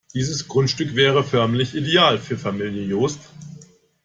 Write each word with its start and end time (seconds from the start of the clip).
Dieses 0.15 0.47
Grundstück 0.47 0.95
wäre 0.95 1.23
förmlich 1.23 1.75
ideal 1.75 2.17
für 2.17 2.35
Familie 2.35 2.81
Jost. 2.85 3.19